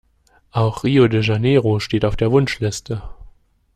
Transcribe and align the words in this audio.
Auch 0.49 0.83
Rio 0.83 1.07
de 1.07 1.21
Janeiro 1.21 1.79
steht 1.79 2.05
auf 2.05 2.15
der 2.15 2.31
Wunschliste. 2.31 3.03